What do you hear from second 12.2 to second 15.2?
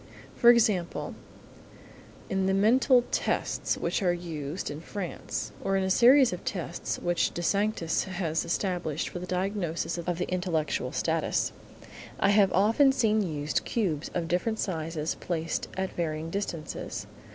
have often seen used cubes of different sizes